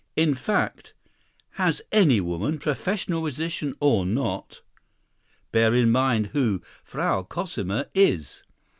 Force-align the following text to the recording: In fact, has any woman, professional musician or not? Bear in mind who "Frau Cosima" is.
In 0.15 0.33
fact, 0.33 0.95
has 1.61 1.79
any 1.91 2.19
woman, 2.19 2.57
professional 2.57 3.21
musician 3.21 3.75
or 3.79 4.03
not? 4.03 4.61
Bear 5.51 5.75
in 5.75 5.91
mind 5.91 6.31
who 6.33 6.59
"Frau 6.83 7.21
Cosima" 7.21 7.85
is. 7.93 8.41